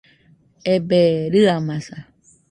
Ebe, 0.73 0.99
rɨamaza 1.33 1.97